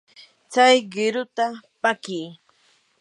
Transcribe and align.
tsay 0.51 0.75
qiruta 0.91 1.47
pakii. 1.81 2.29